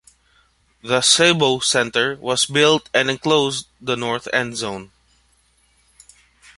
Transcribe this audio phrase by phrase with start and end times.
[0.81, 4.89] The Sebo Center was built and enclosed the north endzone.